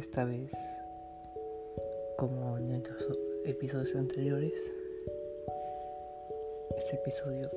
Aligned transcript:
esta 0.00 0.26
vez, 0.26 0.52
como 2.18 2.58
en 2.58 2.82
los 2.82 3.18
episodios 3.46 3.96
anteriores, 3.96 4.52
este 6.76 6.96
episodio 6.96 7.50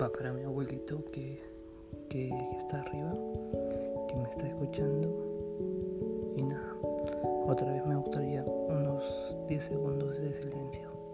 va 0.00 0.10
para 0.10 0.32
mi 0.32 0.42
abuelito 0.42 1.04
que, 1.12 1.40
que 2.08 2.28
está 2.56 2.80
arriba, 2.80 3.14
que 4.08 4.16
me 4.16 4.28
está 4.28 4.48
escuchando. 4.48 6.34
Y 6.36 6.42
nada, 6.42 6.76
otra 7.46 7.72
vez 7.72 7.86
me 7.86 7.94
gustaría 7.94 8.42
unos 8.44 9.36
10 9.48 9.62
segundos 9.62 10.18
de 10.18 10.34
silencio 10.34 11.05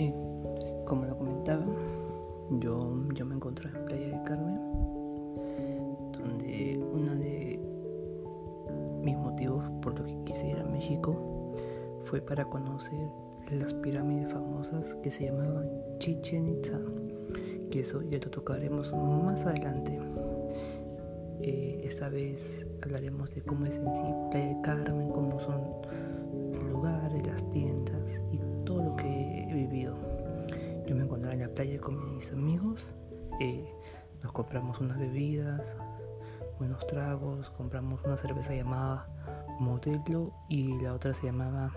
Bien, 0.00 0.14
como 0.86 1.04
lo 1.04 1.14
comentaba, 1.14 1.62
yo, 2.52 3.04
yo 3.12 3.26
me 3.26 3.34
encontré 3.34 3.68
en 3.68 3.84
Playa 3.84 4.08
del 4.08 4.22
Carmen, 4.22 4.58
donde 6.12 6.82
uno 6.90 7.14
de 7.16 7.60
mis 9.02 9.14
motivos 9.18 9.62
por 9.82 9.98
lo 9.98 10.06
que 10.06 10.16
quise 10.24 10.48
ir 10.48 10.56
a 10.56 10.64
México 10.64 11.52
fue 12.04 12.22
para 12.22 12.46
conocer 12.46 13.10
las 13.50 13.74
pirámides 13.74 14.32
famosas 14.32 14.94
que 15.02 15.10
se 15.10 15.26
llamaban 15.26 15.68
Chichen 15.98 16.48
Itza, 16.48 16.80
que 17.70 17.80
eso 17.80 18.00
ya 18.00 18.18
lo 18.24 18.30
tocaremos 18.30 18.94
más 18.94 19.44
adelante. 19.44 19.98
Eh, 21.42 21.82
esta 21.84 22.08
vez 22.08 22.66
hablaremos 22.80 23.34
de 23.34 23.42
cómo 23.42 23.66
es 23.66 23.76
en 23.76 23.94
sí 23.94 24.02
Playa 24.30 24.46
del 24.46 24.62
Carmen, 24.62 25.10
cómo 25.10 25.38
son 25.40 25.60
los 26.54 26.64
lugares, 26.72 27.26
las 27.26 27.50
tiendas 27.50 28.22
y 28.32 28.38
todo 28.64 28.82
lo 28.82 28.96
que 28.96 29.39
he 29.50 29.54
vivido. 29.54 29.96
Yo 30.86 30.96
me 30.96 31.04
encontraba 31.04 31.34
en 31.34 31.40
la 31.40 31.48
playa 31.48 31.78
con 31.80 32.14
mis 32.16 32.32
amigos, 32.32 32.94
eh, 33.40 33.64
nos 34.22 34.32
compramos 34.32 34.80
unas 34.80 34.98
bebidas, 34.98 35.76
unos 36.58 36.86
tragos, 36.86 37.50
compramos 37.50 38.00
una 38.04 38.16
cerveza 38.16 38.54
llamada 38.54 39.06
Modelo 39.58 40.32
y 40.48 40.78
la 40.80 40.94
otra 40.94 41.14
se 41.14 41.26
llamaba 41.26 41.72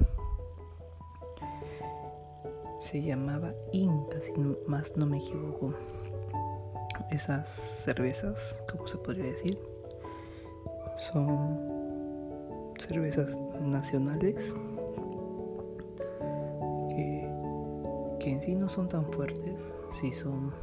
se 2.79 3.01
llamaba 3.01 3.53
Inca, 3.71 4.19
si 4.19 4.33
no- 4.33 4.57
más 4.67 4.97
no 4.97 5.05
me 5.05 5.17
equivoco. 5.17 5.73
Esas 7.09 7.47
cervezas, 7.49 8.61
como 8.69 8.87
se 8.87 8.97
podría 8.97 9.23
decir, 9.25 9.57
son 10.97 12.73
cervezas 12.77 13.39
nacionales 13.61 14.53
que 18.23 18.31
en 18.31 18.41
sí 18.41 18.55
no 18.55 18.69
son 18.69 18.87
tan 18.87 19.05
fuertes, 19.11 19.73
sí 19.91 20.13
son, 20.13 20.53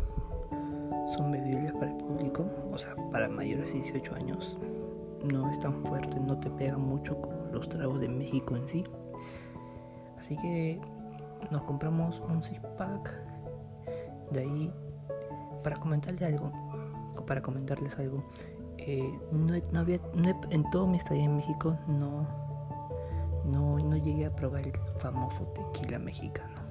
son 1.14 1.30
bebibles 1.30 1.72
para 1.72 1.90
el 1.90 1.96
público, 1.98 2.46
o 2.72 2.78
sea, 2.78 2.96
para 3.12 3.28
mayores 3.28 3.74
de 3.74 3.80
18 3.80 4.14
años. 4.14 4.58
No 5.30 5.50
es 5.50 5.60
tan 5.60 5.84
fuerte, 5.84 6.18
no 6.18 6.40
te 6.40 6.48
pega 6.48 6.78
mucho 6.78 7.20
como 7.20 7.36
los 7.52 7.68
tragos 7.68 8.00
de 8.00 8.08
México 8.08 8.56
en 8.56 8.66
sí. 8.66 8.84
Así 10.18 10.38
que 10.38 10.80
nos 11.50 11.62
compramos 11.64 12.20
un 12.20 12.42
six 12.42 12.60
pack. 12.78 13.12
De 14.30 14.40
ahí, 14.40 14.72
para 15.62 15.76
comentarle 15.76 16.24
algo, 16.24 16.50
o 17.18 17.26
para 17.26 17.42
comentarles 17.42 17.98
algo, 17.98 18.24
eh, 18.78 19.18
no, 19.32 19.54
no 19.70 19.80
había, 19.80 20.00
no 20.14 20.40
en 20.48 20.70
todo 20.70 20.86
mi 20.86 20.96
estadía 20.96 21.24
en 21.24 21.36
México 21.36 21.76
no, 21.86 22.26
no, 23.44 23.78
no 23.78 23.96
llegué 23.98 24.24
a 24.24 24.34
probar 24.34 24.66
el 24.66 24.72
famoso 24.98 25.44
tequila 25.48 25.98
mexicano. 25.98 26.69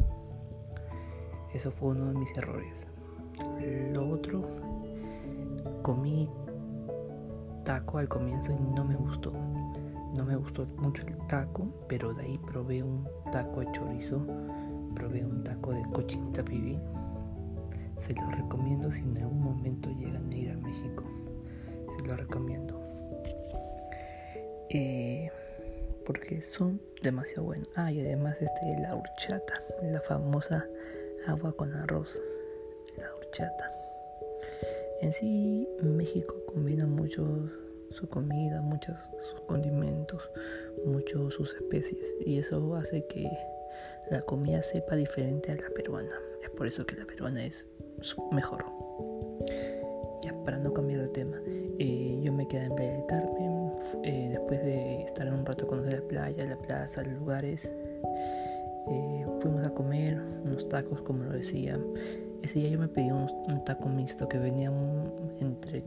Eso 1.54 1.72
fue 1.72 1.90
uno 1.90 2.08
de 2.08 2.20
mis 2.20 2.36
errores. 2.38 2.88
Lo 3.94 4.08
otro, 4.10 4.46
comí 5.82 6.30
taco 7.64 7.98
al 7.98 8.08
comienzo 8.08 8.52
y 8.52 8.76
no 8.76 8.84
me 8.84 8.96
gustó. 8.96 9.34
No 10.18 10.26
me 10.26 10.36
gustó 10.36 10.66
mucho 10.78 11.04
el 11.06 11.18
taco, 11.28 11.68
pero 11.88 12.14
de 12.14 12.24
ahí 12.24 12.38
probé 12.40 12.84
un 12.84 13.08
taco 13.32 13.62
de 13.62 13.72
chorizo, 13.72 14.26
probé 14.96 15.24
un 15.24 15.44
taco 15.44 15.72
de 15.72 15.84
cochinita 15.94 16.44
pibil. 16.44 16.80
Se 17.96 18.14
los 18.16 18.36
recomiendo 18.36 18.92
si 18.92 19.02
en 19.02 19.18
algún 19.18 19.42
momento 19.42 19.90
llegan 19.92 20.30
a 20.32 20.38
ir 20.38 20.52
a 20.52 20.58
México. 20.58 21.04
Se 21.98 22.08
los 22.08 22.20
recomiendo. 22.20 22.80
Eh, 24.70 25.30
porque 26.06 26.42
son 26.42 26.82
demasiado 27.02 27.44
buenos. 27.44 27.70
Ah, 27.76 27.92
y 27.92 28.00
además 28.00 28.38
este 28.42 28.82
la 28.82 28.96
horchata, 28.96 29.54
la 29.84 30.02
famosa 30.02 30.66
agua 31.30 31.54
con 31.54 31.74
arroz, 31.74 32.20
la 32.98 33.14
horchata. 33.14 33.74
En 35.02 35.14
sí, 35.14 35.68
México 35.82 36.36
combina 36.48 36.86
mucho 36.86 37.50
su 37.92 38.08
comida, 38.10 38.62
muchos 38.62 39.10
sus 39.20 39.42
condimentos, 39.42 40.30
mucho 40.86 41.30
sus 41.32 41.56
especies 41.56 42.14
y 42.26 42.38
eso 42.40 42.76
hace 42.76 43.06
que 43.08 43.30
la 44.12 44.22
comida 44.22 44.62
sepa 44.62 44.96
diferente 44.96 45.52
a 45.52 45.56
la 45.56 45.70
peruana. 45.70 46.16
Es 46.44 46.50
por 46.50 46.68
eso 46.68 46.86
que 46.86 46.96
la 46.96 47.06
peruana 47.06 47.46
es 47.46 47.68
mejor. 48.32 48.66
Ya, 50.24 50.34
para 50.44 50.58
no 50.58 50.74
cambiar 50.74 51.02
de 51.02 51.10
tema, 51.10 51.40
eh, 51.80 52.20
yo 52.22 52.34
me 52.34 52.48
quedé 52.48 52.66
en 52.66 52.76
Playa 52.76 52.94
del 52.94 53.06
Carmen, 53.06 53.74
eh, 54.04 54.30
después 54.32 54.64
de 54.64 55.04
estar 55.04 55.32
un 55.32 55.46
rato 55.46 55.68
conocer 55.68 55.94
la 56.02 56.08
playa, 56.08 56.46
la 56.46 56.58
plaza, 56.58 57.04
los 57.04 57.14
lugares, 57.14 57.72
fuimos 59.40 59.66
a 59.66 59.70
comer 59.72 60.22
unos 60.44 60.68
tacos, 60.70 61.02
como 61.02 61.24
lo 61.24 61.32
decía. 61.32 61.80
Ese 62.42 62.60
día 62.60 62.70
yo 62.70 62.80
me 62.80 62.88
pedí 62.88 63.12
un, 63.12 63.28
taco 63.66 63.90
mixto 63.90 64.28
que 64.28 64.38
venía 64.38 64.72
entre, 65.40 65.84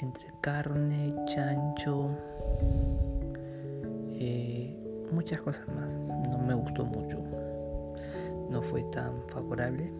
entre 0.00 0.26
carne, 0.40 1.14
chancho, 1.26 2.10
eh, 4.14 4.76
muchas 5.10 5.40
cosas 5.40 5.66
más. 5.68 5.92
No 6.28 6.38
me 6.38 6.54
gustó 6.54 6.84
mucho, 6.84 7.18
no 8.50 8.62
fue 8.62 8.82
tan 8.84 9.12
favorable, 9.28 9.90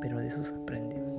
pero 0.00 0.18
de 0.18 0.28
eso 0.28 0.44
se 0.44 0.54
aprende. 0.54 1.13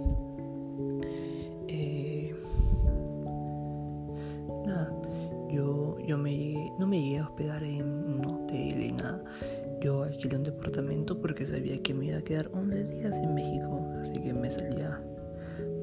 Alquilé 10.26 10.38
un 10.38 10.44
departamento 10.44 11.22
porque 11.22 11.46
sabía 11.46 11.82
que 11.84 11.94
me 11.94 12.08
iba 12.08 12.18
a 12.18 12.22
quedar 12.24 12.50
11 12.52 12.84
días 12.86 13.16
en 13.18 13.36
México, 13.36 13.86
así 14.02 14.20
que 14.20 14.34
me 14.34 14.50
salía 14.50 15.00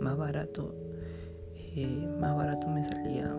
más 0.00 0.16
barato. 0.16 0.74
eh, 1.54 2.08
más 2.18 2.36
barato 2.36 2.66
me 2.66 2.82
salía 2.84 3.32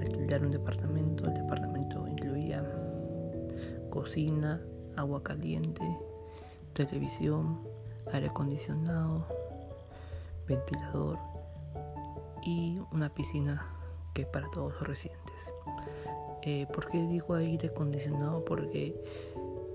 alquilar 0.00 0.44
un 0.44 0.52
departamento. 0.52 1.26
El 1.26 1.34
departamento 1.34 2.06
incluía 2.06 2.64
cocina, 3.90 4.60
agua 4.96 5.22
caliente, 5.24 5.82
televisión, 6.74 7.58
aire 8.12 8.28
acondicionado, 8.28 9.26
ventilador 10.46 11.18
y 12.44 12.78
una 12.92 13.12
piscina 13.12 13.66
que 14.14 14.22
es 14.22 14.28
para 14.28 14.48
todos 14.50 14.74
los 14.74 14.86
residentes. 14.86 15.23
Eh, 16.46 16.66
¿Por 16.70 16.88
qué 16.88 16.98
digo 17.06 17.34
aire 17.34 17.68
acondicionado? 17.68 18.44
Porque 18.44 18.94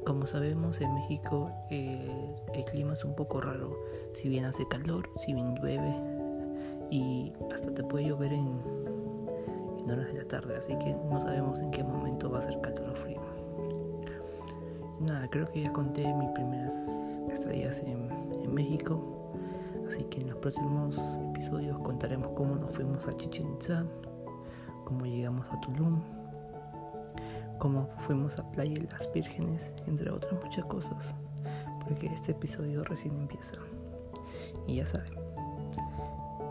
como 0.05 0.27
sabemos 0.27 0.79
en 0.81 0.93
México 0.93 1.51
eh, 1.71 2.35
el 2.53 2.63
clima 2.65 2.93
es 2.93 3.03
un 3.03 3.15
poco 3.15 3.41
raro. 3.41 3.75
Si 4.13 4.29
bien 4.29 4.45
hace 4.45 4.67
calor, 4.67 5.09
si 5.17 5.33
bien 5.33 5.55
llueve 5.55 5.95
y 6.91 7.33
hasta 7.51 7.73
te 7.73 7.83
puede 7.83 8.05
llover 8.05 8.33
en, 8.33 8.61
horas 9.89 10.13
de 10.13 10.19
la 10.19 10.25
tarde. 10.25 10.57
Así 10.57 10.77
que 10.77 10.95
no 11.09 11.19
sabemos 11.21 11.59
en 11.59 11.71
qué 11.71 11.83
momento 11.83 12.29
va 12.29 12.37
a 12.37 12.41
ser 12.43 12.61
calor 12.61 12.91
o 12.91 12.95
frío. 12.95 13.19
Nada, 14.99 15.27
creo 15.31 15.49
que 15.51 15.63
ya 15.63 15.73
conté 15.73 16.13
mis 16.13 16.29
primeras 16.29 16.75
estadías 17.33 17.81
en, 17.81 18.07
en 18.43 18.53
México. 18.53 19.33
Así 19.87 20.03
que 20.03 20.19
en 20.21 20.29
los 20.29 20.37
próximos 20.37 20.95
episodios 21.31 21.79
contaremos 21.79 22.29
cómo 22.35 22.53
nos 22.53 22.75
fuimos 22.75 23.07
a 23.07 23.17
Chichen 23.17 23.53
Itza, 23.55 23.83
cómo 24.85 25.07
llegamos 25.07 25.47
a 25.49 25.59
Tulum, 25.61 25.99
cómo 27.59 27.89
fuimos 28.07 28.39
a 28.39 28.51
Playa 28.51 28.73
de 28.73 28.87
las 28.91 29.11
Vírgenes, 29.13 29.73
entre 29.85 30.09
otras 30.09 30.33
muchas 30.43 30.65
cosas, 30.65 31.13
porque 31.83 32.07
este 32.07 32.31
episodio 32.31 32.83
recién 32.83 33.15
empieza. 33.17 33.55
Y 34.65 34.77
ya 34.77 34.85
saben, 34.85 35.13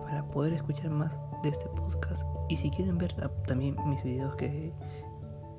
para 0.04 0.24
poder 0.26 0.52
escuchar 0.52 0.90
más 0.90 1.18
de 1.42 1.48
este 1.48 1.68
podcast 1.70 2.26
y 2.48 2.56
si 2.56 2.70
quieren 2.70 2.98
ver 2.98 3.14
también 3.46 3.76
mis 3.86 4.02
videos 4.02 4.34
que 4.36 4.72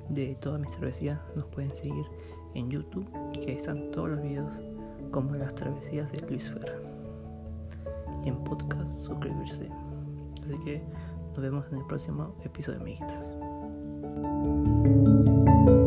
de 0.08 0.34
todas 0.36 0.60
mis 0.60 0.72
travesías, 0.72 1.20
nos 1.36 1.46
pueden 1.46 1.74
seguir 1.74 2.04
en 2.54 2.70
YouTube, 2.70 3.08
que 3.32 3.52
están 3.52 3.90
todos 3.92 4.10
los 4.10 4.22
videos 4.22 4.52
como 5.10 5.34
las 5.34 5.54
travesías 5.54 6.10
de 6.12 6.20
Luis 6.26 6.50
Fer. 6.50 6.82
Y 8.24 8.28
en 8.28 8.36
podcast 8.44 8.90
suscribirse. 8.90 9.68
Así 10.42 10.54
que 10.64 10.82
nos 11.28 11.40
vemos 11.40 11.66
en 11.70 11.78
el 11.78 11.86
próximo 11.86 12.34
episodio, 12.44 12.80
amiguitos. 12.80 14.89
Thank 15.50 15.68
you 15.68 15.79